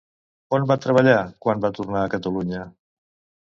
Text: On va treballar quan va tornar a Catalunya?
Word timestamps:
On 0.57 0.65
va 0.71 0.77
treballar 0.85 1.19
quan 1.47 1.63
va 1.67 1.73
tornar 1.81 2.05
a 2.07 2.11
Catalunya? 2.17 2.67